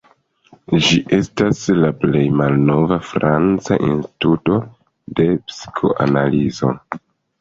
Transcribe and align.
Ĝi 0.85 0.95
estas 1.17 1.59
la 1.81 1.91
plej 1.99 2.23
malnova 2.39 2.99
franca 3.09 3.77
instituto 3.89 4.57
de 5.21 5.29
psikoanalizo. 5.53 6.73